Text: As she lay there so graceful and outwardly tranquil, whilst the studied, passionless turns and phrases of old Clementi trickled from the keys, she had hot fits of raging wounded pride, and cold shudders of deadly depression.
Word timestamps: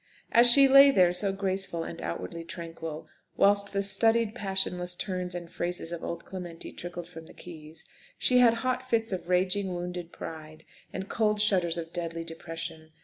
As 0.31 0.49
she 0.49 0.67
lay 0.67 0.89
there 0.89 1.13
so 1.13 1.31
graceful 1.31 1.83
and 1.83 2.01
outwardly 2.01 2.43
tranquil, 2.43 3.07
whilst 3.37 3.71
the 3.71 3.83
studied, 3.83 4.33
passionless 4.33 4.95
turns 4.95 5.35
and 5.35 5.47
phrases 5.47 5.91
of 5.91 6.03
old 6.03 6.25
Clementi 6.25 6.71
trickled 6.73 7.05
from 7.07 7.27
the 7.27 7.35
keys, 7.35 7.85
she 8.17 8.39
had 8.39 8.55
hot 8.55 8.81
fits 8.81 9.11
of 9.11 9.29
raging 9.29 9.75
wounded 9.75 10.11
pride, 10.11 10.65
and 10.91 11.07
cold 11.07 11.39
shudders 11.39 11.77
of 11.77 11.93
deadly 11.93 12.23
depression. 12.23 12.91